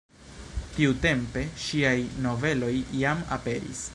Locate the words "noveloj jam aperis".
2.27-3.89